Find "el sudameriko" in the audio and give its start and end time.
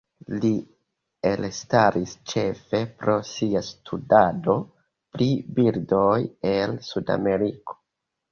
6.53-7.79